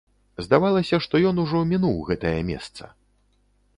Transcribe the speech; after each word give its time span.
Здавалася, 0.45 0.99
што 1.07 1.21
ён 1.31 1.41
ужо 1.45 1.61
мінуў 1.73 2.01
гэтае 2.11 2.35
месца. 2.49 2.83